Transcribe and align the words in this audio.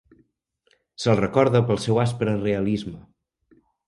Se'l 1.03 1.19
recorda 1.19 1.61
pel 1.67 1.79
seu 1.83 2.01
aspre 2.05 2.33
realisme. 2.47 2.95